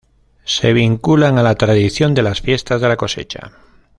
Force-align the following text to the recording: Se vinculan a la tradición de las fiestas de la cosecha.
Se 0.45 0.73
vinculan 0.73 1.37
a 1.37 1.43
la 1.43 1.53
tradición 1.53 2.15
de 2.15 2.23
las 2.23 2.41
fiestas 2.41 2.81
de 2.81 2.87
la 2.87 2.97
cosecha. 2.97 3.51